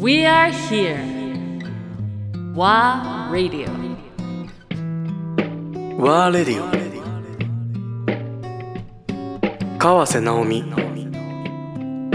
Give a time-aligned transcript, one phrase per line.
[0.00, 0.96] We are here.
[2.54, 3.68] WA Radio.
[5.98, 6.64] ワーレディ
[9.74, 10.64] オ川瀬直美。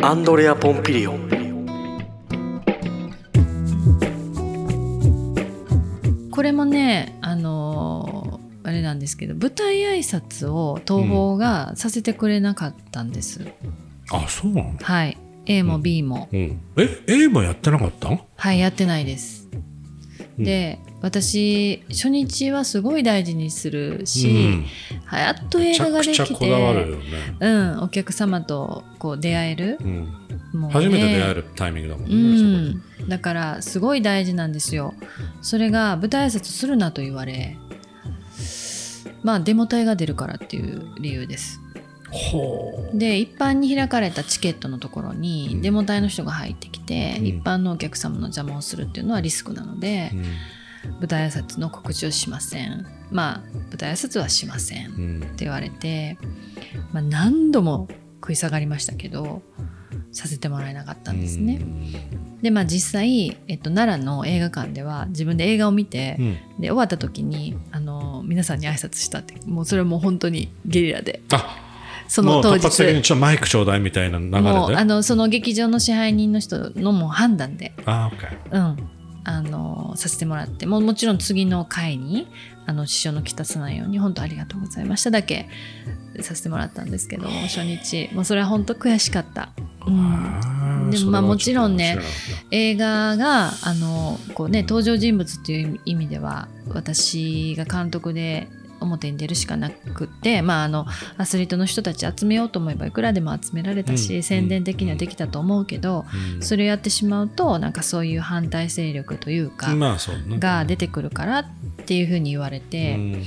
[0.01, 1.29] アンドレア・ポンピリオン
[6.31, 13.47] これもねあのーあれなんですけど舞台挨拶を東宝がさせてくれなかったんです、
[14.09, 15.15] あそうなの、はい
[15.45, 18.09] A も B も、うん、え A もやってなかった？
[18.35, 19.47] はいやってないです、
[20.37, 24.65] で私初日はすごい大事にするし、うん。
[25.05, 26.97] はやっと映画ができてよね、
[27.39, 30.07] うん、お客様とこう出会える、うん、
[30.53, 30.69] もうね。
[30.71, 34.95] 初めて出会えるタイミングだもんうね、ん、だからすごい大事なんですよ。
[35.43, 37.55] それが舞台挨拶するなと言われ
[39.21, 41.59] まあデモ隊が出るからっていう理由です
[42.93, 47.25] で一般に開かれたチケットのところにデモ隊の人が入ってきて、うん。
[47.25, 52.85] 一般のお客様の邪魔をするっていうのはリスクなので、う、舞台挨拶の告知をしません。
[53.11, 55.35] まあ舞台挨拶はしません、うってん。
[55.37, 56.17] 言われて、
[56.91, 57.87] まあ、何度も
[58.21, 59.43] 食い下がりましたけど
[60.11, 61.61] させてもらえなかったんですね。
[62.41, 66.33] でまあ実際、えっと、奈良の映画館では自分で映画を見て、うん。
[66.59, 71.21] で終わった時にあの皆さんに挨拶したってもうそれはもう本当にゲリラで。
[71.31, 71.64] あ
[72.07, 72.59] その当日。
[72.59, 74.41] 突発的にちょっとマイクちょうだいみたいな流れで？
[74.41, 78.89] もうあのその劇場の支配人の人のもう判断で、あオッケーうん、
[79.23, 80.65] あのさせてもらって。
[80.65, 82.27] もうもちろん次の回に
[82.67, 83.21] あの師匠の
[83.59, 85.11] ないように本当ありがとうございました。
[85.11, 85.47] だけ
[86.21, 88.09] させてもらったんですけど初日。
[88.13, 89.49] もうそれは本当悔しかった。
[89.85, 90.89] うん。
[90.89, 91.97] でもまあもちろんね
[92.51, 98.47] 映画があのこう、ね、登場人物っていう意味では私が監督で
[98.85, 100.85] 表に出るしかなくって、まあ、あの
[101.17, 106.05] アスリートの人たち集めようと思えばいくらでも集められたし、うん宣伝的にはできたと思うけど、
[106.39, 110.39] それをやってしまうとなんかそういう反対勢力というか、まあね。
[110.39, 111.45] が出てくるからっ
[111.85, 113.23] ていうふうに言われて、うん。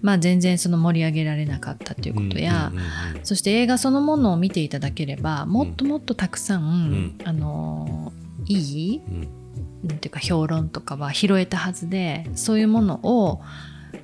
[0.00, 2.92] まあ、全然その盛り上げられなかったということや、うんうんうん
[3.22, 7.18] そして映画そのものを見ていただければもっともっとたくさん、ん。
[7.24, 8.12] あの
[8.46, 9.28] いいうん。
[9.84, 13.40] なんていうか評論とかは拾えたはずでそういうものを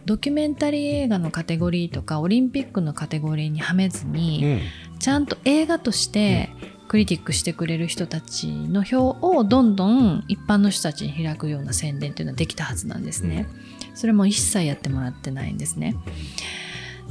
[0.08, 4.98] ドキュメンタリー映画のカテゴリーとかオリンピックのカテゴリーにはめずに、うん。
[4.98, 6.48] ちゃんと映画として
[6.88, 13.46] クリティックしてくれる人たちの票をどんどん一般の人たちに開くような宣伝っていうのはできたはずなんですね。
[13.94, 15.94] それも一切やってもらってないんですね。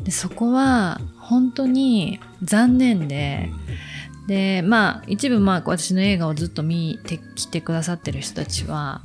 [0.03, 3.51] でそこは本当に残念で、
[4.27, 9.03] でまあ一部まあ私の映画をずっと見てきてくださってる人たちは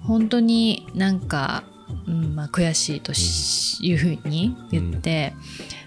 [0.00, 1.64] 本当になんか、
[2.06, 5.34] うんまあ、悔しいとしいうふうに言って、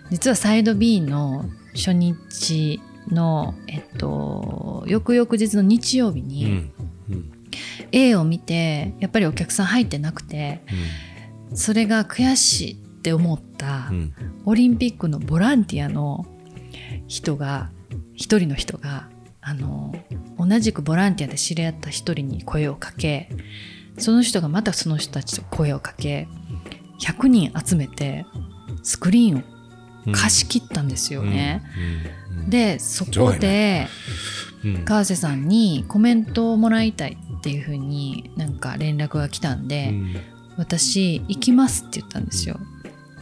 [0.09, 6.73] 実はサイド B の初日の、えっと、翌々日の日曜日うにん
[7.09, 7.31] うん。
[7.91, 10.61] A を見てやっぱりお客さん入ってなくて
[11.53, 14.13] それが悔しいって思ったうん
[14.45, 16.25] オリンピックのボランティアの
[17.07, 17.69] 人が
[18.13, 19.09] 一人の人が
[19.41, 19.93] あの
[20.37, 23.29] 同じくボランティアで知り合った一人に声をかけ
[23.97, 26.27] その人がまたその人たちと声をかけ
[26.99, 28.25] 100人集めて
[28.83, 29.57] スクリーンを
[30.07, 30.13] うん。
[30.13, 31.63] 貸し切ったんですよね。
[32.31, 32.43] うん。
[32.43, 32.49] うん。
[32.49, 33.87] でそこで
[34.63, 34.85] うん。
[34.85, 40.15] 川瀬さんにコメントをもらいたいっていうふうになんか連絡が来たんで、うん。
[40.57, 42.57] 私行きますって言ったんですよ。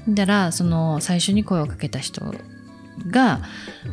[0.08, 2.34] だからその最初に声をかけた人
[3.08, 3.42] が、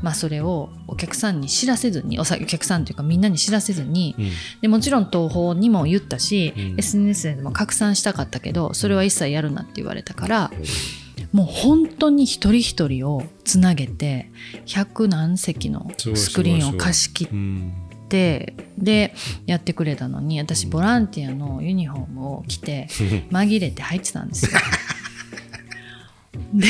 [0.02, 4.30] まあ、それをお客さんに知らせずにお客さんというかみんなに知らせずにうん。
[4.60, 6.74] でもちろん東宝にも言ったし、うん。
[6.78, 10.50] SNS でも拡散したかったけどそれは一切やるなって言われたから
[11.32, 14.30] もう本当に一人一人をつなげて
[14.66, 17.72] 100何席のスクリーンを貸し切っうん。
[18.08, 19.14] てで
[19.46, 22.86] やってくれたのに私ボランティアのユニフォームを着て
[23.32, 24.52] 紛れて入ってたんですよ。
[26.52, 26.66] で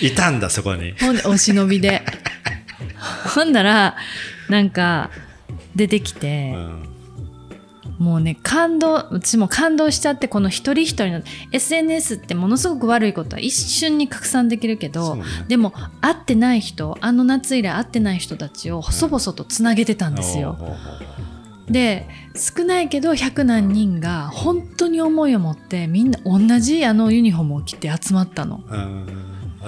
[0.00, 0.92] いたんだそこに。
[0.98, 2.02] ほんでお忍びで。
[3.34, 3.96] ほんだら
[4.48, 5.10] なんか
[5.74, 6.88] 出てきて、うん。
[7.98, 15.24] もうね感動私も感動しちゃってこの一人一人の SNS ってものすごく悪いことは一瞬に拡散できるけど、ね。
[15.48, 20.52] でも会ってない人あの夏以来会ってない人たちを細々とつなげてたんですよ。
[20.52, 21.27] ほうほうほう
[21.70, 28.62] で少ないけど100何人が本当に思いを持ってみんな同じあのユニフォームを着て集まったの。
[28.68, 29.06] うん。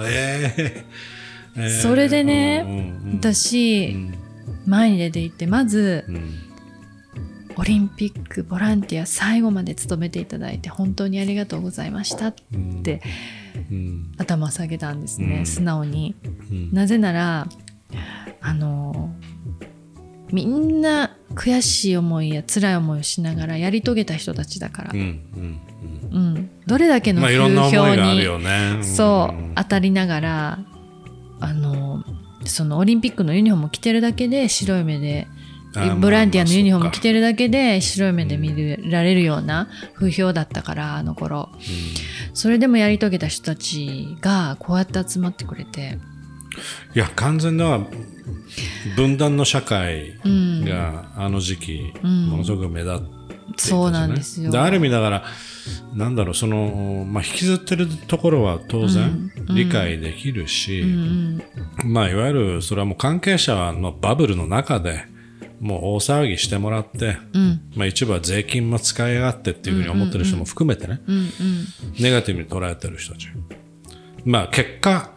[0.03, 0.85] ええ
[1.57, 3.19] ええそれでねうんうんうん。
[3.19, 4.17] 私、うん。
[4.65, 6.33] 前に出て行ってまずうん。
[7.57, 12.33] オリンピックボランティア最後まで務めていただいて本当にありがとうございましたっ
[12.83, 13.01] て
[13.69, 14.11] うん。
[14.17, 15.45] 頭下げたんですね、うん。
[15.45, 16.15] 素直に。
[16.23, 16.73] うん。
[16.73, 17.47] なぜなら
[18.39, 19.13] あの
[20.31, 24.91] みんな悔しい思いや辛い思いをしながらやり遂げた人たちだから。
[24.93, 25.61] うん、うん
[26.11, 28.79] うん、どれだけの風評にるよね。
[28.83, 30.59] そう、ん当たりながら
[31.39, 32.03] あの
[32.45, 35.27] そのオリンピックのユニフォーム着てるだけで白い目で
[35.99, 38.53] ボランティアのユニフォーまあまあム着てるだけで白い目で見
[38.89, 41.49] られるような風評だったからあの頃。
[42.33, 45.97] それでもやり遂げた人たちがこうやって集まってくれて
[46.95, 47.79] いや完全な
[48.95, 50.65] 分断の社会うん。
[50.65, 52.29] があの時期、ん。
[52.29, 54.61] ものすごく目立っていたじゃそうなんですよ。
[54.61, 55.23] ある意味だから
[55.93, 61.43] なんだろうその、まあ、引きずってるところは当然理解できるし、うん。
[61.85, 65.05] まあ、いわゆるそれはもう関係者のバブルの中で
[65.59, 67.61] もう大騒ぎしてもらって、うん。
[67.75, 71.15] まあ、一部は税金も使いやがってっていうふうに思ってる人も含めてね、うん。
[71.15, 71.27] うん。
[71.99, 73.27] ネガティブに捉えてる人たち。
[74.25, 75.11] まあ結果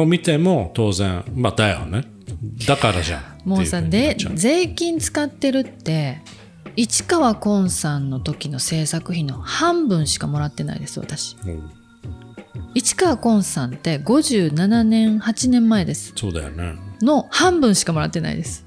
[0.00, 2.04] を見ても当然、まあだよね。
[2.66, 3.48] だからじゃん。
[3.48, 6.20] もうさで税金使ってるって
[6.74, 11.36] 市川崑さんの時の制作費の半分しかもらってないです私。
[11.44, 11.50] う。
[11.50, 11.70] ん
[12.74, 16.12] 市川崑さんって57年8年前です。
[16.14, 16.74] そうだよね。
[17.00, 18.66] の半分しかもらってないです。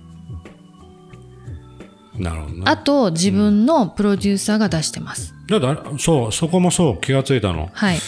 [2.17, 2.63] なるほどね。
[2.65, 7.69] あと自分のプロデューサーが出してます、だってそう、そこもそう気がついたの。
[7.71, 7.99] はい。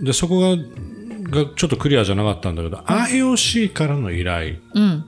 [0.00, 0.62] で、そこが、
[1.30, 4.56] がちょっとクリアじゃなかったんだけど、IOC からの依頼。
[4.74, 5.04] うん。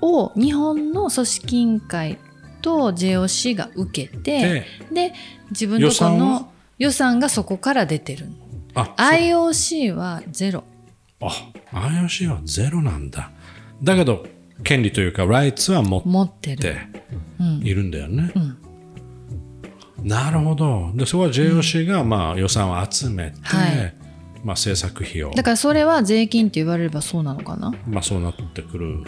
[0.00, 2.18] を日本の組織委員会
[2.62, 5.12] と JOC が受けてで、で
[5.50, 6.40] 自分のとこ予算は？
[6.40, 8.36] の予算がそこから出てるの。
[8.74, 10.62] あ、IOC はゼロ。
[11.20, 13.32] あ、IOC はゼロなんだ。
[13.82, 14.24] だけど、
[14.62, 16.52] 権利というか、ライツは持って
[17.62, 18.32] いるんだよね。
[18.34, 20.08] うん。
[20.08, 20.92] なるほど。
[20.94, 23.97] で、そこは JOC がまあ予算を集めて、はい
[24.44, 25.30] まあ制作費を。
[25.30, 27.72] だ、からそれは税金って言われればそうなのかな？
[27.86, 29.04] まあそうなってくる。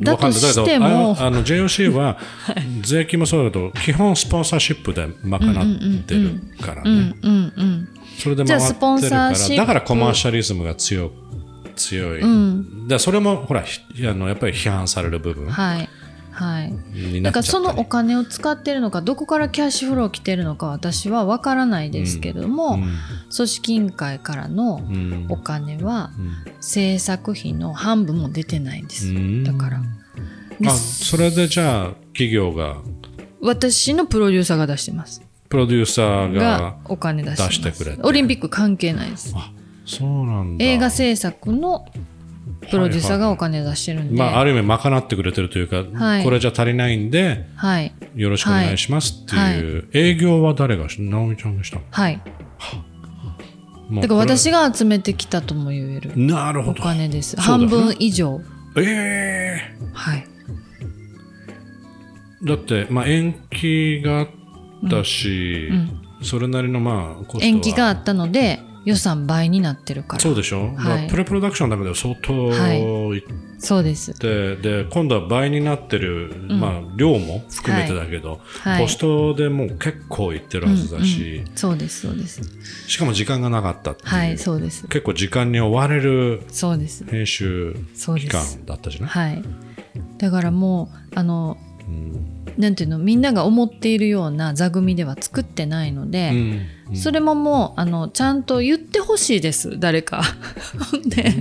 [0.00, 0.86] だとしても。
[0.88, 2.18] だけどあの JOC は
[2.82, 7.14] 税金もそうだけど、基本スポンサーシップで賄ってるからね。
[8.18, 11.12] それで回ってるかスポンサーら、だからコマーシャリズムが強
[11.76, 12.20] 強い。
[12.20, 12.88] うん。
[12.88, 15.48] でそれもほらひあのやっぱり批判される部分。
[15.48, 15.88] はい
[16.34, 16.72] はい。
[16.92, 22.78] になだからそのお金を使ってるのかどこからキャッシュフロー来てるのか私は分からないですけれども、
[23.34, 25.26] 組織委員会からのうん。
[25.28, 26.32] お金はうん。
[26.60, 29.44] 制作費の半分も出てないんです、うん。
[29.44, 29.80] だから。
[30.60, 32.78] であそれでじゃあ企業が
[33.40, 35.22] 私のプロデューサーが出してます。
[35.48, 38.02] プロデューサーががお金出してくれて。
[38.02, 39.32] オリンピック関係ないです。
[39.36, 39.52] あ
[39.86, 40.64] そうなんだ。
[40.64, 41.86] 映画制作の
[42.70, 46.24] プロデューサーがお金を出してるんで、まあ、ある意味賄ってくれてるというか、はい。
[46.24, 47.94] これじゃ足りないんではい。
[48.14, 50.88] よろしくお願いしますっていう、営業は誰が？
[50.88, 51.76] し直美ちゃんがした。
[51.76, 52.20] のはい
[53.92, 56.12] だから私が集めてきたとも言える。
[56.16, 56.82] おなるほど。
[56.82, 57.36] 金です。
[57.36, 57.42] ね。
[57.42, 58.40] 半分以上。
[58.76, 59.60] え
[59.92, 60.26] はい。
[62.42, 64.28] えだって、まあ、延期があっ
[64.90, 65.70] たし、
[66.22, 70.22] それなりのまあ延期があったので予算倍になってるから。
[70.22, 72.80] そうでしょ、まあ、プレプロダクションだけで相当はい。
[72.80, 73.22] いっ
[73.58, 74.12] そうです。
[74.18, 78.82] て、で今度は倍になってる、まあ、量も含めてだけど、はい。
[78.82, 82.42] コストでもう結構いってるはずだし、そうですそうです。
[82.86, 84.86] しかも時間がなかったっていう、はいそうです。
[84.88, 86.42] 結構時間に追われる
[87.10, 89.08] 編集期間だったじゃない？
[89.08, 89.42] はい。
[90.18, 91.56] だからもうあの
[91.88, 96.60] うんなんていうのみんなが思っているような座組では作ってないので、うん
[96.92, 100.22] それももうあのちゃんと言ってほしいです誰か。
[101.06, 101.34] で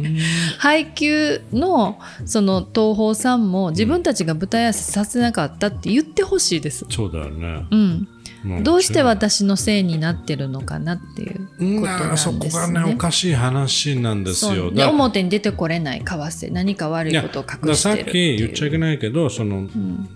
[0.57, 6.85] 配給のその東宝さんも自分たちが舞台挨拶させなかったって言ってほしいです。
[6.89, 7.65] そうだよね。
[7.71, 8.07] うん、
[8.43, 12.49] もどうして私のせいになってるのかなっていうことなんですね。
[12.49, 14.53] そこがねおかしい話なんですよ。
[14.53, 18.37] そうで表に出てこれない為替何か悪いことを隠してるっていう。
[18.37, 20.09] さっき言っちゃいけないけどその、ん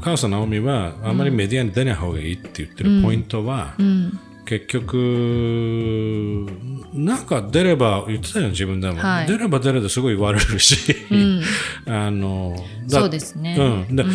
[0.00, 4.18] 川瀬直美はあんまりメディアに出ない方がいいって言ってるポイントは、うん。
[4.46, 6.46] 結局
[6.94, 9.26] なんか出れば言ってたよ自分でも、はい。
[9.26, 11.42] 出れば出れですごい言われるし、うん、
[11.92, 13.56] あのだそうですね。
[13.88, 13.96] うん。
[13.96, 14.10] でうん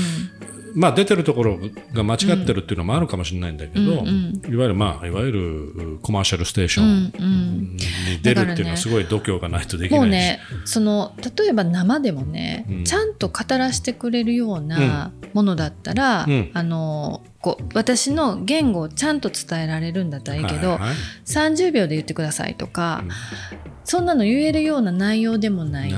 [0.74, 1.60] まあ出てるところ
[1.94, 7.76] が間違ってるっていうのもあるかもしれないんだけど、うんいわゆるまあいわゆるコマーシャルステーションうんうん。
[7.76, 12.84] に出るっていうのはすごい度胸がないとできないし、もうねその例えば生でもね、うん。
[12.84, 16.52] ちゃんと語らせてくれるようなものだったら、うん。
[16.54, 20.96] あのこう私の言語をちゃんと伝えられるんだったらいいけど、はいはい。
[21.26, 25.92] 30秒で言ってくださいとか、うんそんなの言えるような内容でもない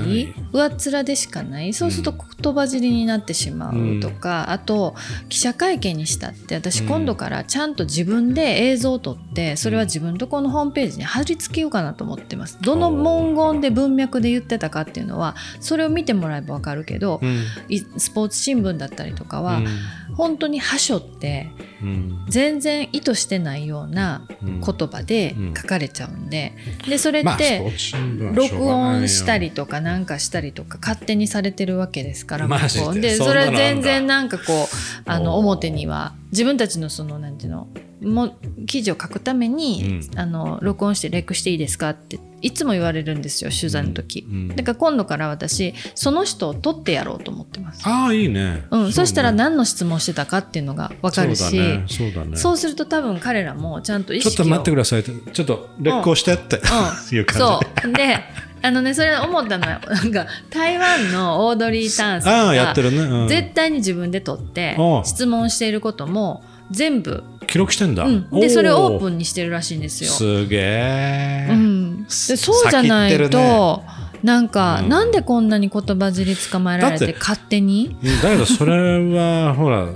[0.52, 1.72] 上っ面でしかない。
[1.72, 4.94] そうすると言葉尻になってしまうとか、あと
[5.28, 6.88] 記者会見にしたって私うん。
[6.88, 12.58] 今度からちゃんと自分で映像を撮ってそれは自分とこのホームページに貼り付けようかなと思ってます。
[12.60, 17.44] どの文言で文脈で言ってたかっていうのはそれを見てもらえば分かるけど、うん。
[17.68, 19.66] いスポーツ新聞だったりとかは、うん
[20.14, 21.50] 本当に覇書って
[21.82, 22.24] うん。
[22.28, 24.60] 全然意図してないようなうん。
[24.60, 26.52] 言葉で書かれちゃうんで、
[26.88, 27.62] でそれって
[28.32, 34.66] 録音したりとかなんかしたりとか勝手にされてるわけですからでそれは全然なんかこう
[35.04, 37.68] あの表には自分たちのそのなんていうの
[38.02, 38.34] も
[38.66, 44.48] 記事を書くために、うあの録音してレックしていいですかっていつも言われるんですよ取材の時、うん。
[44.48, 48.66] だから今度から私その人を取ってやろうと思ってます、ああいいね。
[48.72, 51.84] うん、そしたらね何の質問してたかっていうのが分かるしそうだね。
[51.88, 52.36] そうだね。
[52.36, 55.04] そうすると多分彼らもちゃんと意ちょっ識をと待ってください。
[55.04, 56.62] ちょっと劣行してって、うん。
[57.16, 57.38] いう感じ。
[57.38, 57.92] そう。
[57.92, 58.18] で
[58.64, 63.28] あのねそれ思ったのは なんか台湾のオードリー・タンさんがってるね、うん。
[63.28, 70.10] 絶対に自分で撮って質問していることも全部、記録してんだ、うん、でそれをオープンンにしてるらしいんですよ。
[70.10, 73.84] すげえ、うん、でそうじゃないと、
[74.22, 74.88] なんか、うん。
[74.88, 77.94] なんでこんなに言葉尻捕まえられてて勝手に？
[78.22, 79.88] だけどそれはほら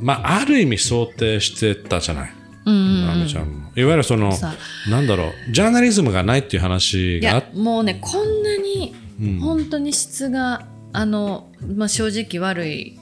[0.00, 2.32] まあある意味想定してたじゃない、
[2.64, 3.28] うんうんうん。
[3.28, 4.54] ちゃんもいわゆるそのさ
[4.88, 9.38] なんだろうジャーナリズムがないっていう話いがもうねこんなにうん。
[9.40, 12.98] 本当に質があの、まあ、正直悪い。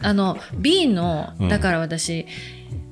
[0.00, 1.48] あの B のうん。
[1.48, 2.26] だから私、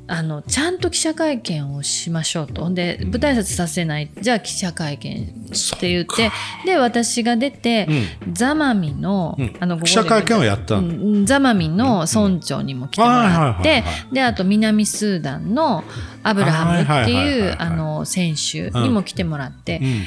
[0.08, 2.70] あのちゃんと記者会見をしましょうと。
[2.70, 4.10] で舞台挨拶させない。
[4.20, 6.30] じゃあ記者会見って言って
[6.64, 7.88] で私が出て、
[8.32, 9.56] ザマミの,、うん。
[9.60, 14.14] あの記者会見をやったうんうんザマミの村長にも来てもらってはい。
[14.14, 15.84] であと南スーダンの
[16.22, 20.02] アブラハムってはいうあの選手にも来てもらって、うん。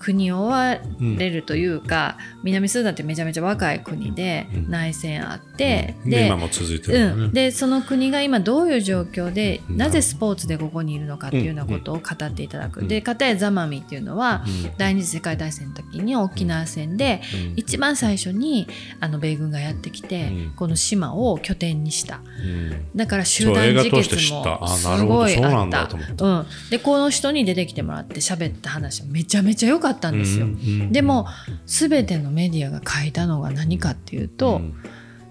[0.00, 0.78] 国を追わ
[1.18, 4.70] れるというか、南スーダンってめちゃめちゃ若い国でうん。
[4.70, 9.76] 内戦あって、でで今も続いてうるよね、ん、でその国が今どういう状況でうん。
[9.76, 12.88] なぜスポーツでここにいるのかっていうようなことを語っていただく、うん。
[12.88, 14.72] で片やザマミっていうのは、うん。
[14.78, 17.54] 第二次世界大戦の時に沖縄戦でうん。
[17.56, 18.66] 一番最初に
[19.00, 20.52] あの米軍がやってきて、うん。
[20.56, 22.20] この島を拠点にした。
[22.42, 22.96] うん。
[22.96, 24.58] だから集団自決知った。
[24.58, 30.46] もすごいそうなんだと思っうん、でこの人に出てきてもらって喋った話はめちゃめちゃ良かったんですよ。
[30.90, 31.26] でも
[31.66, 34.74] 全てのメディアが書いたのが何かっていうと、うん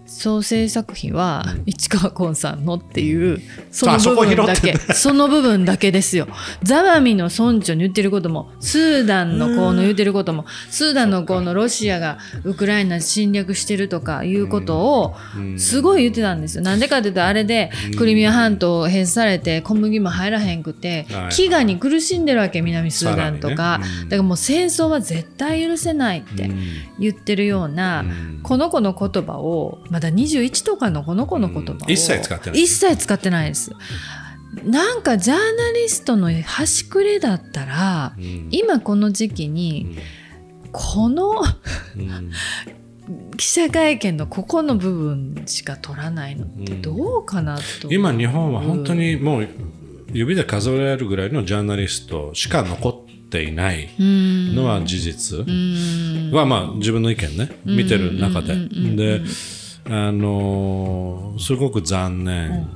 [0.10, 1.64] 総制作費はうん。
[1.66, 4.78] 市川崑さんのっていうその部分だけ。
[4.94, 6.28] その部分だけですよ。
[6.64, 15.60] ザワミの村長に言ってることもスーダンの子の言ってることもスーダンの子のロシアがウクライナ侵略してるとかいうことをうん。
[15.60, 16.64] すごい言ってたんですよ。
[16.64, 26.60] なんでかっていうとあれでクリミア半島閉鎖されて小麦も入らへんくてはい飢餓に苦しんでるわけ南スーダンとか、だからもう戦争は絶対許せないってうん。
[27.00, 28.40] 言ってるような、うん。
[28.44, 31.92] この子の言葉をまだ21とかのこの子の言葉を、うん。
[31.92, 32.62] 一切使ってない。
[32.64, 33.72] 一切使ってないです。
[34.64, 35.44] なんかジャーナ
[35.76, 38.48] リストの端くれだったらうん。
[38.52, 39.98] 今この時期に
[40.72, 41.32] この
[41.96, 42.32] うん。
[43.38, 49.48] 記者会見のここの部分しか取らないのってどうかなと、今日本は本当にもう
[50.14, 54.56] 指で数えられるぐらいのジャーナリストしか残っていないうん。
[54.56, 56.32] のは事実うん。
[56.32, 58.54] はまあ自分の意見ね見てる中で。
[58.54, 58.96] うんうんうんうん。
[58.96, 59.22] で
[59.86, 62.68] あのーすごく残念。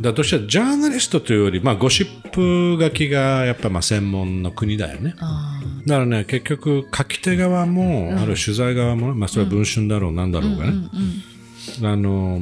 [0.00, 5.14] だとしてはジャーナリストというよりまあゴシップ書きがやっぱまあ専門の国だよね。
[5.20, 10.72] あだからね結局書き手側も、あるいは取材側も、まあ、それは文春だろうなんだろうがね、
[11.82, 12.40] あの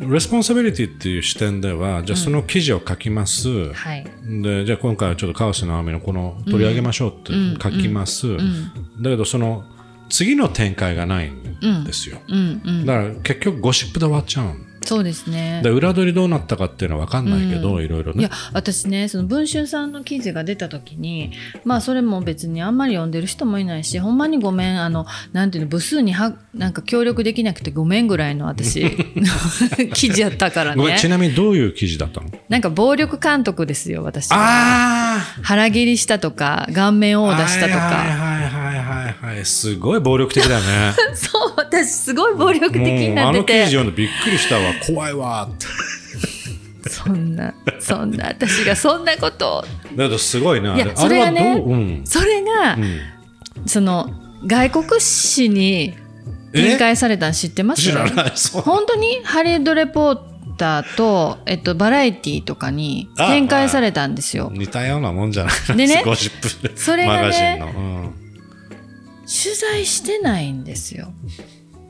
[0.00, 4.06] responsibility っていう視点ではじゃあその記事を書きます、はい。
[4.42, 7.32] でじゃあ今回はちょっと河瀬直美のこの取り上げましょうって
[7.62, 8.70] 書きます、うん。
[9.00, 9.64] だけどその
[10.08, 15.60] 次の展開がないんですよ、うんうんだから結局ゴシップで終わっちゃうんそうですね。
[15.62, 18.20] で裏取りどうなったかっていうのは分かんないけど、いろいろね。
[18.20, 21.32] いや私ねその文春さんの記事が出た時に
[21.64, 28.84] まあそれも別にあんまり読んでる人もいないしほんまにごめんあのなんていうの部数にはなんか協力できなくてごめんぐらいの私
[29.94, 30.96] 記事やったからね。
[30.98, 32.28] ちなみにどういう記事だったの？
[32.48, 34.28] なんか暴力監督ですよ私。
[34.30, 37.78] はあ腹切りしたとか顔面をあ出したとか。
[37.78, 39.44] はいはいはいはいはい。
[39.44, 40.94] すごい暴力的だね
[41.84, 44.72] すごい暴力的になってあの記事て読んでびっくりしたわ。
[44.86, 45.66] 怖いわって。
[46.90, 49.62] そんなそんな私がそんなことを。
[49.62, 49.68] だ
[50.04, 52.02] けどすごいねあいやれそれがねう、うん。
[52.04, 53.00] それが、うん。
[53.66, 54.10] その
[54.46, 55.94] 外国紙に
[56.52, 57.82] 展開されたの知ってます？
[57.82, 58.32] 知らない。
[58.52, 59.24] 本当に？
[59.24, 60.16] ハリウッドレポー
[60.58, 64.50] ターと、えっと、バラエティとかに展開されたんですよ。
[64.52, 65.76] 似たようなもんじゃない。
[65.76, 66.04] でね
[66.76, 67.70] それがねマガジンの、う
[68.08, 68.14] ん。
[69.22, 71.08] 取材してないんですよ。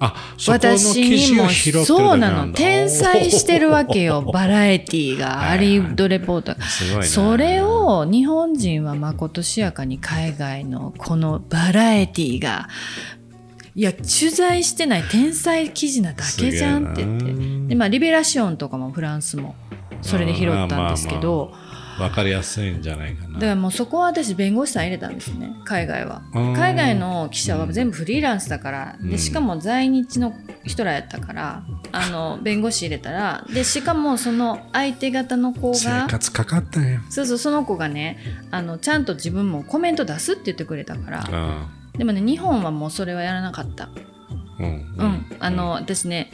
[0.04, 2.52] あそこの私記事にもを拾ってるそうなの。
[2.52, 4.22] 天才してるわけよ。
[4.22, 7.06] バラエティがはいハリウッドレポーターがすごいね。
[7.06, 12.68] それを日本人はまことしやかに海外のこのバラエティが
[13.74, 17.68] いや取材してない天才記事なだけじゃんって言って。
[17.68, 19.56] でまあリベラシオンとかもフランスも
[20.02, 21.52] それで拾ったんですけど、
[21.98, 23.34] わかりやすいんじゃないかな。
[23.34, 25.54] だからもうそこは私弁護士さん入れたんですね。
[25.64, 26.22] 海外は。
[26.34, 29.10] うん海外の記者は全部フリーランスだから、うん。
[29.10, 30.34] でしかも在日の
[30.64, 33.44] 人らやったからあの弁護士入れたら。
[33.52, 37.00] でしかもその相手方の子生が活かかったんよ。
[37.10, 38.18] そうそうその子がね
[38.50, 41.28] あのちゃんと自分もコメント出すって言ってくれたから。
[41.30, 43.88] うんでもね日本はもうそれはやらなかった。
[44.58, 44.94] うん。
[44.98, 46.30] うん、あの私ね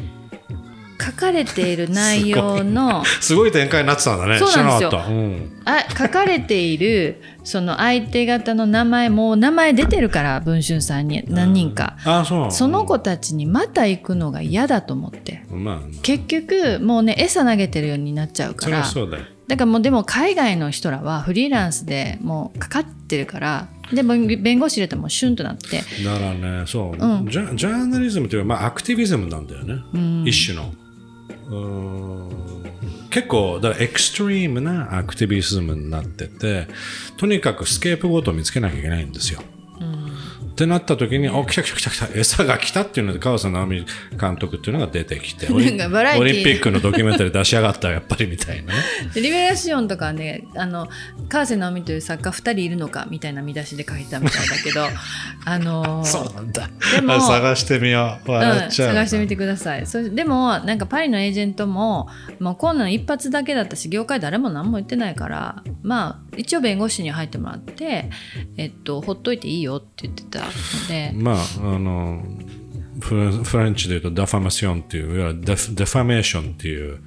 [1.10, 3.50] 書かれている内容のすごい。
[3.50, 4.38] 展開になってたんだね。
[4.38, 5.04] そうなんですよ。
[5.08, 5.62] うん。
[5.64, 15.44] あ書かれているその相手方の名前もう名前出てるから文春さんに何人か、あそうその子たちにまた行くのが嫌だと思って。
[15.50, 18.84] まあ結局もうね餌投げてるようになっちゃうから。
[18.84, 19.24] そうだよ。
[19.48, 23.68] だからもうでも海外の人らはフリーランスでもうかかってるから。
[23.92, 25.78] でも弁護士入れたらもうシュンとなって。
[26.04, 27.26] だからねそう、うん。
[27.28, 30.24] ジャジャーナリズムというか、まあ、アクティビズムなんだよね、うん。
[30.28, 30.72] 一種の
[33.10, 36.68] 結構だからエクストリームなアクティビズムになってて
[37.16, 39.42] とにかくスケープゴートを見つけなきゃいけないんですよ。
[40.60, 43.86] ってなった時に、お来た来た来た来た、餌が来たっていうので、川瀬直美
[44.20, 48.80] 監督っていうのが出てきて、 オリンピックのドキュメンタリー出しやがったらやっぱりみたいなね。
[49.14, 50.88] でリベラシオンとかはねあの
[51.30, 54.84] 川瀬直美という作家2人いるのかみたいな見出しで書いたみたいだけど
[55.46, 56.68] あのーなんだ。
[56.94, 58.30] でも探してみよう。
[58.30, 58.88] 笑っちゃう。
[58.90, 68.10] うん、探してみてくださいそれでもなんかパリのエージェントももうこんなの一発だけだったし業界誰も何も言ってないからまあ一応弁護士に入ってもらって、
[68.56, 70.46] えっと、ほっといていいよって言ってたの
[70.88, 71.12] で。
[71.14, 72.22] まあ、あの、
[73.00, 77.00] フレンチで言うと、ダファマションっていう、いわゆるデフデファメーションっていう、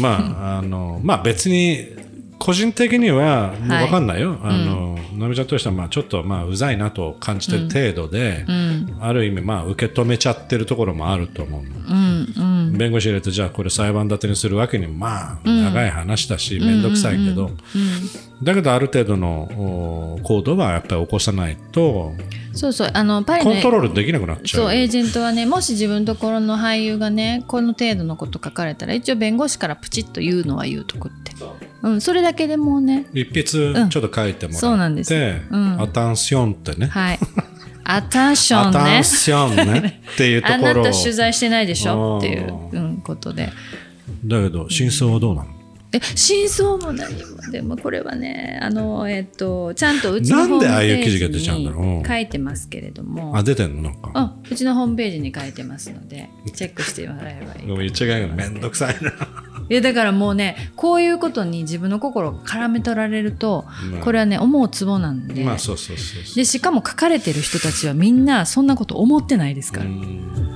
[0.00, 2.06] まあ、あの、まあ別に、
[2.38, 3.58] 個人的にははい。
[3.86, 4.38] 分かんないよ。
[4.42, 8.98] あの、なみちゃんとしては、まあちょっと、まあうざいなと感じてる程度で、うん。
[9.00, 11.68] ある意味、まあ受け止めちゃってるところもあると思うの。
[11.70, 12.45] うんうん
[12.76, 16.82] 弁護士入れて、じゃあこれ裁判立てにするわけにも、まあ長い話だし、めん。
[16.82, 17.50] どくさいけど、
[18.42, 22.12] だけどある程度のお行動はやっぱり起こさないと、
[22.52, 24.64] そうそうあのパリのコントロールできなくなっちゃう。
[24.64, 31.32] そうエージェントはねもし自分のところの俳優がねこの程度のこと書かれたら一応弁護士からプチッと言うのは言うとくって。
[31.82, 31.88] う。
[31.90, 33.06] ん、それだけでもうね。
[33.12, 33.42] 一筆
[33.88, 35.80] ちょっと書いてもらって、そうなんですうん。
[35.80, 37.18] アタンションってね、はい
[37.88, 40.84] アタンションアタねンションねっていうとあなころを。
[40.84, 43.50] た取材してないでしょっていうあ、うん、ことで。
[44.24, 45.48] だけど真相はどうなの、
[45.92, 47.36] え真相も何も。
[47.52, 51.82] でもこれはねあのえっとちゃんとうちのホームペなんでああいう記事がージ出ちゃうんだろう？
[51.82, 53.36] うんに書いてますけれども。
[53.36, 53.82] あ出てんの？
[53.82, 59.12] なんか、あうちのホームページに書いてますのでチェックしてもらえばいいごめん言っちゃいけないけどめんどくさいな
[59.68, 64.00] いやだからもうねこういうことに自分の心が絡め取られると、まあ。
[64.02, 66.34] これはね思うツボなんで,、まあそうそうそう。
[66.34, 70.55] でしかも書かれてる人たちはみんなそんなこと思ってないですから、うん